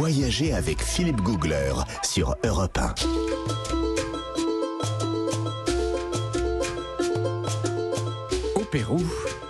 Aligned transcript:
Voyager 0.00 0.54
avec 0.54 0.80
Philippe 0.80 1.20
Googler 1.20 1.74
sur 2.02 2.34
Europe 2.42 2.78
1. 2.78 2.94
Au 8.58 8.64
Pérou, 8.64 9.02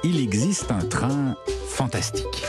il 0.02 0.21
existe 0.21 0.72
un 0.72 0.84
train 0.84 1.36
fantastique. 1.68 2.44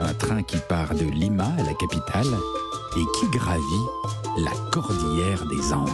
Un 0.00 0.14
train 0.14 0.42
qui 0.42 0.56
part 0.66 0.94
de 0.94 1.04
Lima, 1.04 1.52
la 1.58 1.74
capitale, 1.74 2.38
et 2.96 3.04
qui 3.18 3.28
gravit 3.36 3.62
la 4.38 4.52
cordillère 4.70 5.44
des 5.44 5.74
Andes. 5.74 5.90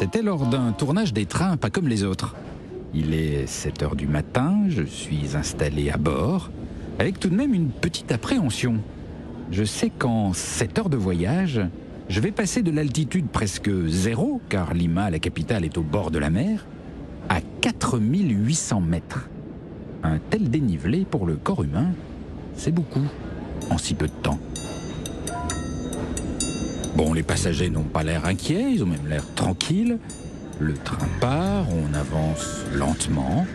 C'était 0.00 0.22
lors 0.22 0.44
d'un 0.44 0.72
tournage 0.72 1.12
des 1.12 1.26
trains 1.26 1.56
pas 1.56 1.70
comme 1.70 1.86
les 1.86 2.02
autres. 2.02 2.34
Il 2.92 3.14
est 3.14 3.46
7 3.46 3.84
heures 3.84 3.96
du 3.96 4.08
matin, 4.08 4.64
je 4.68 4.82
suis 4.82 5.36
installé 5.36 5.90
à 5.90 5.96
bord, 5.96 6.50
avec 6.98 7.20
tout 7.20 7.28
de 7.28 7.36
même 7.36 7.54
une 7.54 7.70
petite 7.70 8.10
appréhension. 8.10 8.78
Je 9.52 9.62
sais 9.62 9.90
qu'en 9.90 10.32
7 10.32 10.78
heures 10.80 10.90
de 10.90 10.96
voyage, 10.96 11.60
je 12.08 12.20
vais 12.20 12.32
passer 12.32 12.62
de 12.62 12.72
l'altitude 12.72 13.28
presque 13.28 13.70
zéro, 13.86 14.40
car 14.48 14.74
Lima, 14.74 15.08
la 15.08 15.20
capitale, 15.20 15.64
est 15.64 15.78
au 15.78 15.82
bord 15.82 16.10
de 16.10 16.18
la 16.18 16.30
mer, 16.30 16.66
à 17.28 17.40
4800 17.60 18.80
mètres. 18.80 19.28
Un 20.02 20.18
tel 20.18 20.50
dénivelé 20.50 21.04
pour 21.08 21.26
le 21.26 21.36
corps 21.36 21.62
humain, 21.62 21.92
c'est 22.56 22.72
beaucoup 22.72 23.06
en 23.70 23.78
si 23.78 23.94
peu 23.94 24.06
de 24.06 24.22
temps. 24.22 24.40
Bon, 26.96 27.12
les 27.12 27.22
passagers 27.22 27.70
n'ont 27.70 27.84
pas 27.84 28.02
l'air 28.02 28.24
inquiets, 28.24 28.72
ils 28.72 28.82
ont 28.82 28.88
même 28.88 29.06
l'air 29.08 29.24
tranquilles. 29.36 29.98
Le 30.60 30.74
train 30.74 31.08
part, 31.20 31.66
on 31.70 31.94
avance 31.94 32.66
lentement, 32.74 33.46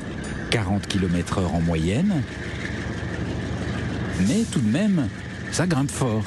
40 0.49 0.87
km/h 0.87 1.45
en 1.45 1.61
moyenne. 1.61 2.23
Mais 4.27 4.43
tout 4.51 4.59
de 4.59 4.71
même, 4.71 5.07
ça 5.51 5.67
grimpe 5.67 5.91
fort. 5.91 6.23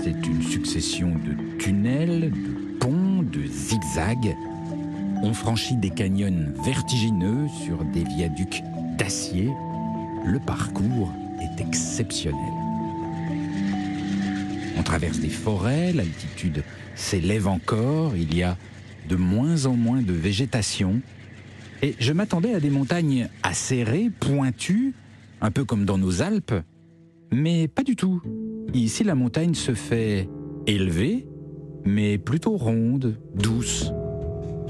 C'est 0.00 0.26
une 0.28 0.42
succession 0.42 1.08
de 1.08 1.58
tunnels, 1.58 2.30
de 2.30 2.78
ponts, 2.78 3.24
de 3.24 3.44
zigzags. 3.44 4.36
On 5.24 5.34
franchit 5.34 5.76
des 5.76 5.90
canyons 5.90 6.52
vertigineux 6.64 7.48
sur 7.64 7.84
des 7.86 8.04
viaducs 8.04 8.62
d'acier. 8.96 9.50
Le 10.24 10.38
parcours 10.38 11.12
est 11.40 11.60
exceptionnel. 11.60 12.38
On 14.78 14.84
traverse 14.84 15.18
des 15.18 15.30
forêts, 15.30 15.92
l'altitude 15.92 16.62
s'élève 16.94 17.48
encore, 17.48 18.14
il 18.14 18.36
y 18.36 18.44
a 18.44 18.56
de 19.08 19.16
moins 19.16 19.66
en 19.66 19.74
moins 19.74 20.02
de 20.02 20.12
végétation. 20.12 21.00
Et 21.82 21.94
je 21.98 22.12
m'attendais 22.12 22.54
à 22.54 22.60
des 22.60 22.70
montagnes 22.70 23.28
acérées, 23.42 24.10
pointues, 24.20 24.94
un 25.40 25.50
peu 25.50 25.64
comme 25.64 25.84
dans 25.84 25.98
nos 25.98 26.22
Alpes, 26.22 26.54
mais 27.32 27.68
pas 27.68 27.82
du 27.82 27.96
tout. 27.96 28.22
Ici, 28.72 29.04
la 29.04 29.14
montagne 29.14 29.54
se 29.54 29.74
fait 29.74 30.28
élevée, 30.66 31.26
mais 31.84 32.18
plutôt 32.18 32.56
ronde, 32.56 33.18
douce 33.34 33.92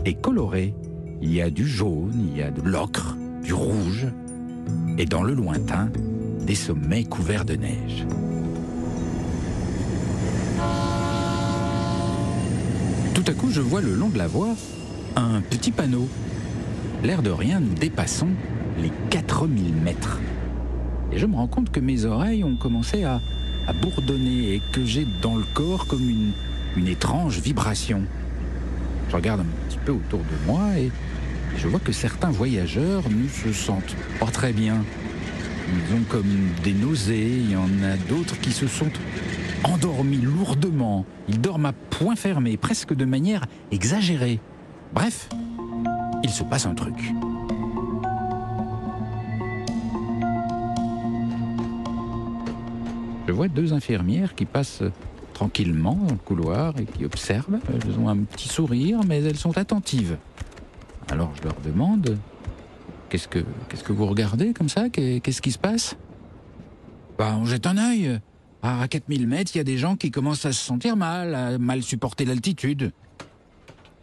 et 0.05 0.15
colorée. 0.15 0.75
Il 1.23 1.33
y 1.33 1.41
a 1.41 1.51
du 1.51 1.67
jaune, 1.67 2.29
il 2.31 2.37
y 2.37 2.43
a 2.43 2.51
de 2.51 2.63
l'ocre, 2.63 3.17
du 3.43 3.53
rouge, 3.53 4.07
et 4.99 5.07
dans 5.07 5.23
le 5.23 5.35
lointain, 5.35 5.91
des 6.47 6.55
sommets 6.55 7.05
couverts 7.05 7.45
de 7.45 7.55
neige. 7.55 8.07
Tout 13.25 13.31
à 13.31 13.35
coup, 13.35 13.51
je 13.51 13.63
vois 13.63 13.81
le 13.81 13.95
long 13.95 14.11
de 14.11 14.19
la 14.19 14.27
voie 14.27 14.55
un 15.17 15.41
petit 15.41 15.71
panneau. 15.71 16.09
L'air 17.03 17.23
de 17.23 17.31
rien, 17.31 17.59
nous 17.59 17.73
dépassons 17.73 18.29
les 18.83 18.93
4000 19.09 19.73
mètres. 19.77 20.21
Et 21.11 21.17
je 21.17 21.25
me 21.25 21.37
rends 21.37 21.47
compte 21.47 21.71
que 21.71 21.81
mes 21.81 22.05
oreilles 22.05 22.45
ont 22.45 22.57
commencé 22.57 23.05
à, 23.05 23.23
bourdonner 23.81 24.57
et 24.57 24.63
que 24.75 24.85
j'ai 24.85 25.07
dans 25.23 25.37
le 25.37 25.45
corps 25.55 25.87
comme 25.87 26.07
une 26.77 26.87
étrange 26.87 27.41
vibration. 27.41 28.03
Je 29.09 29.17
regarde 29.17 29.41
un 29.41 29.69
petit 29.69 29.79
peu 29.87 29.93
autour 29.93 30.21
de 30.21 30.47
moi 30.47 30.77
et 30.77 30.91
je 31.57 31.67
vois 31.67 31.81
que 31.81 31.93
certains 31.93 32.31
voyageurs 32.31 33.05
ne 33.09 33.27
se 33.27 33.55
sentent 33.55 33.97
pas 34.21 34.27
très 34.27 34.53
bien. 34.53 34.85
Ils 35.87 35.97
ont 35.97 36.03
comme 36.09 36.51
des 36.63 36.73
nausées, 36.73 37.37
il 37.39 37.51
y 37.51 37.57
en 37.57 37.69
a 37.83 37.97
d'autres 38.09 38.39
qui 38.41 38.53
se 38.53 38.67
sont 38.67 38.91
endormis 39.65 40.19
lourdement. 40.19 41.05
Ils 41.29 41.41
dorment 41.41 41.67
à 41.67 41.73
point 41.73 42.17
fermé, 42.17 42.57
presque 42.57 42.95
de 42.95 43.05
manière 43.05 43.45
exagérée. 43.71 44.41
Bref, 44.95 45.29
il 46.23 46.31
se 46.31 46.43
passe 46.43 46.67
un 46.67 46.75
truc. 46.75 47.13
Je 53.27 53.33
vois 53.33 53.49
deux 53.49 53.73
infirmières 53.73 54.35
qui 54.35 54.45
passent 54.45 54.83
tranquillement 55.33 55.95
dans 55.95 56.13
le 56.13 56.19
couloir 56.19 56.79
et 56.79 56.85
qui 56.85 57.05
observent. 57.05 57.59
Elles 57.69 57.99
ont 57.99 58.09
un 58.09 58.19
petit 58.19 58.49
sourire, 58.49 59.01
mais 59.07 59.23
elles 59.23 59.37
sont 59.37 59.57
attentives. 59.59 60.17
Alors 61.11 61.33
je 61.37 61.43
leur 61.43 61.57
demande 61.65 62.17
Qu'est-ce 63.15 63.85
que, 63.85 63.93
vous 63.93 64.07
regardez 64.07 64.53
comme 64.53 64.69
ça? 64.69 64.89
Qu'est-ce 64.89 65.41
qui 65.41 65.53
se 65.53 65.59
passe? 65.59 65.95
Bah, 67.17 67.37
on 67.39 67.45
jette 67.45 67.65
un 67.65 67.79
œil. 67.79 68.19
À 68.61 68.89
4000 68.89 69.29
mètres, 69.29 69.53
il 69.55 69.59
y 69.59 69.61
a 69.61 69.65
des 69.65 69.79
gens 69.79 69.95
qui 69.95 70.11
commencent 70.11 70.45
à 70.47 70.53
se 70.53 70.65
sentir 70.65 70.97
mal, 70.97 71.33
à 71.33 71.59
mal 71.59 71.85
supporter 71.85 72.25
l'altitude. 72.25 72.91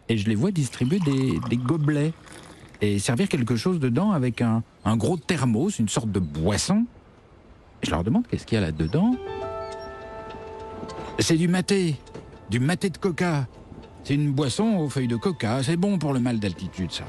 Et 0.07 0.15
je 0.15 0.29
les 0.29 0.35
vois 0.35 0.51
distribuer 0.51 0.99
des, 0.99 1.57
gobelets 1.57 2.13
et 2.79 2.99
servir 2.99 3.27
quelque 3.27 3.57
chose 3.57 3.81
dedans 3.81 4.11
avec 4.11 4.39
un, 4.41 4.63
gros 4.95 5.17
thermos, 5.17 5.77
une 5.79 5.89
sorte 5.89 6.09
de 6.09 6.21
boisson. 6.21 6.85
Je 7.83 7.91
leur 7.91 8.05
demande 8.05 8.25
qu'est-ce 8.27 8.45
qu'il 8.45 8.55
y 8.55 8.59
a 8.59 8.61
là-dedans. 8.61 9.17
C'est 11.19 11.35
du 11.35 11.49
maté, 11.49 11.97
du 12.49 12.61
maté 12.61 12.89
de 12.89 12.97
coca. 12.97 13.45
C'est 14.05 14.13
une 14.13 14.31
boisson 14.31 14.77
aux 14.77 14.87
feuilles 14.87 15.09
de 15.09 15.17
coca, 15.17 15.63
c'est 15.63 15.75
bon 15.75 15.97
pour 15.97 16.13
le 16.13 16.21
mal 16.21 16.39
d'altitude, 16.39 16.93
ça. 16.93 17.03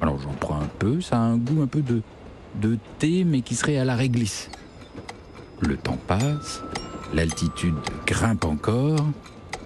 Alors 0.00 0.18
j'en 0.20 0.32
prends 0.32 0.60
un 0.60 0.68
peu, 0.78 1.00
ça 1.00 1.16
a 1.16 1.20
un 1.20 1.36
goût 1.36 1.62
un 1.62 1.66
peu 1.66 1.80
de, 1.82 2.02
de 2.60 2.78
thé, 2.98 3.24
mais 3.24 3.42
qui 3.42 3.54
serait 3.54 3.78
à 3.78 3.84
la 3.84 3.94
réglisse. 3.94 4.50
Le 5.60 5.76
temps 5.76 5.98
passe, 6.06 6.62
l'altitude 7.14 7.74
grimpe 8.06 8.44
encore, 8.44 9.04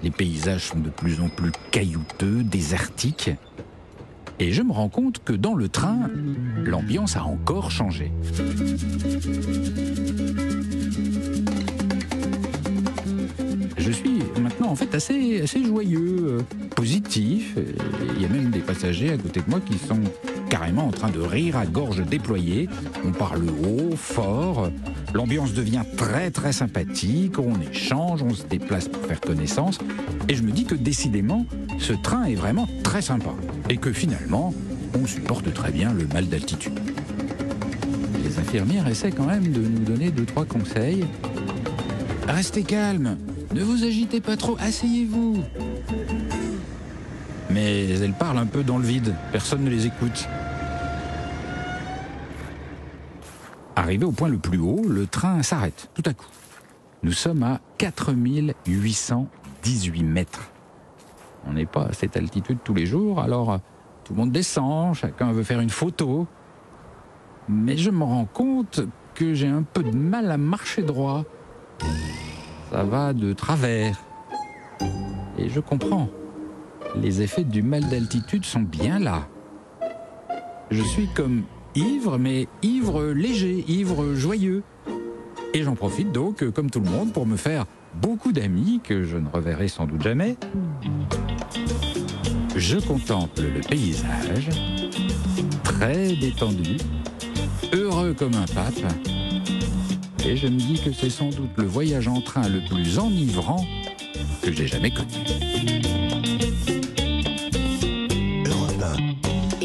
les 0.03 0.11
paysages 0.11 0.67
sont 0.67 0.79
de 0.79 0.91
plus 0.91 1.21
en 1.21 1.29
plus 1.29 1.53
caillouteux, 1.71 2.43
désertiques, 2.43 3.31
et 4.43 4.53
je 4.53 4.63
me 4.63 4.73
rends 4.73 4.89
compte 4.89 5.23
que 5.23 5.35
dans 5.35 5.55
le 5.55 5.69
train, 5.69 6.09
l'ambiance 6.65 7.15
a 7.17 7.25
encore 7.25 7.71
changé. 7.71 8.11
Je 13.77 13.91
suis 13.91 14.23
maintenant 14.41 14.69
en 14.71 14.77
fait 14.77 14.95
assez, 14.95 15.43
assez 15.43 15.62
joyeux, 15.62 16.27
euh, 16.27 16.41
positif. 16.81 17.59
Il 18.17 18.23
y 18.23 18.25
a 18.25 18.29
même 18.31 18.49
des 18.49 18.61
passagers 18.61 19.11
à 19.11 19.19
côté 19.19 19.41
de 19.41 19.51
moi 19.51 19.61
qui 19.61 19.77
sont 19.77 20.01
carrément 20.49 20.87
en 20.87 20.91
train 20.91 21.11
de 21.11 21.21
rire 21.21 21.59
à 21.59 21.67
gorge 21.67 22.03
déployée. 22.07 22.71
On 23.05 23.13
parle 23.13 23.43
haut, 23.51 23.95
fort. 23.97 24.71
L'ambiance 25.13 25.53
devient 25.53 25.83
très 25.99 26.31
très 26.31 26.55
sympathique. 26.55 27.39
On 27.39 27.61
échange, 27.61 28.23
on 28.23 28.33
se 28.33 28.47
déplace 28.47 28.89
pour 28.89 29.05
faire 29.05 29.21
connaissance. 29.21 29.79
Et 30.31 30.35
je 30.35 30.43
me 30.43 30.53
dis 30.53 30.65
que 30.65 30.75
décidément, 30.75 31.45
ce 31.79 31.93
train 31.93 32.25
est 32.25 32.35
vraiment 32.35 32.67
très 32.83 33.03
sympa. 33.03 33.35
Et 33.69 33.77
que 33.77 33.93
finalement, 33.93 34.55
on 34.99 35.07
supporte 35.07 35.53
très 35.53 35.73
bien 35.73 35.93
le 35.93 36.07
mal 36.07 36.29
d'altitude. 36.29 36.81
Les 38.25 38.39
infirmières 38.39 38.89
essaient 38.89 39.12
quand 39.12 39.27
même 39.27 39.53
de 39.53 39.61
nous 39.61 39.85
donner 39.85 40.11
deux, 40.11 40.25
trois 40.25 40.47
conseils. 40.47 41.05
Restez 42.27 42.62
calme, 42.62 43.19
ne 43.53 43.62
vous 43.62 43.84
agitez 43.84 44.21
pas 44.21 44.37
trop, 44.37 44.56
asseyez-vous. 44.61 45.43
Mais 47.50 47.88
elles 47.88 48.12
parlent 48.12 48.38
un 48.38 48.47
peu 48.47 48.62
dans 48.62 48.78
le 48.78 48.87
vide, 48.87 49.15
personne 49.33 49.65
ne 49.65 49.71
les 49.71 49.87
écoute. 49.87 50.28
Arrivé 53.76 54.05
au 54.05 54.12
point 54.12 54.29
le 54.29 54.38
plus 54.38 54.58
haut, 54.58 54.82
le 54.87 55.06
train 55.06 55.43
s'arrête 55.43 55.91
tout 55.94 56.02
à 56.06 56.12
coup. 56.12 56.26
Nous 57.02 57.12
sommes 57.12 57.43
à 57.43 57.61
4818 57.79 60.02
mètres. 60.05 60.50
On 61.47 61.55
n'est 61.55 61.67
pas 61.67 61.87
à 61.87 61.93
cette 61.93 62.17
altitude 62.17 62.58
tous 62.62 62.75
les 62.75 62.87
jours, 62.87 63.20
alors 63.20 63.58
tout 64.05 64.12
le 64.12 64.19
monde 64.19 64.32
descend, 64.32 64.94
chacun 64.94 65.32
veut 65.32 65.43
faire 65.43 65.61
une 65.61 65.70
photo. 65.70 66.26
Mais 67.49 67.76
je 67.76 67.91
me 67.91 68.05
rends 68.05 68.26
compte 68.26 68.81
que 69.14 69.35
j'ai 69.35 69.49
un 69.49 69.62
peu 69.62 69.82
de 69.82 69.97
mal 69.97 70.31
à 70.31 70.37
marcher 70.37 70.82
droit. 70.82 71.25
Ça 72.70 72.84
va 72.84 73.12
de 73.12 73.32
travers. 73.32 74.00
Et 75.38 75.49
je 75.49 75.58
comprends. 75.58 76.08
Les 76.96 77.22
effets 77.22 77.43
du 77.43 77.62
mal 77.62 77.88
d'altitude 77.88 78.44
sont 78.44 78.61
bien 78.61 79.00
là. 79.00 79.26
Je 80.70 80.82
suis 80.82 81.08
comme 81.08 81.43
ivre, 81.75 82.17
mais 82.17 82.46
ivre 82.62 83.06
léger, 83.06 83.64
ivre 83.67 84.14
joyeux. 84.14 84.62
Et 85.52 85.64
j'en 85.64 85.75
profite 85.75 86.12
donc, 86.12 86.49
comme 86.50 86.70
tout 86.70 86.81
le 86.81 86.88
monde, 86.88 87.12
pour 87.12 87.26
me 87.26 87.37
faire 87.37 87.67
beaucoup 87.94 88.31
d'amis 88.31 88.81
que 88.84 89.02
je 89.02 89.16
ne 89.16 89.28
reverrai 89.28 89.66
sans 89.66 89.87
doute 89.87 90.02
jamais. 90.02 90.37
Je 92.55 92.78
contemple 92.78 93.43
le 93.43 93.61
paysage, 93.61 94.50
très 95.64 96.14
détendu, 96.14 96.76
heureux 97.73 98.14
comme 98.14 98.34
un 98.34 98.46
pape. 98.55 99.10
Et 100.26 100.37
je 100.37 100.46
me 100.46 100.58
dis 100.58 100.81
que 100.81 100.93
c'est 100.93 101.11
sans 101.11 101.31
doute 101.31 101.50
le 101.56 101.64
voyage 101.64 102.08
en 102.08 102.20
train 102.20 102.49
le 102.49 102.61
plus 102.61 102.99
enivrant 102.99 103.64
que 104.43 104.52
j'ai 104.52 104.67
jamais 104.67 104.90
connu. 104.90 105.08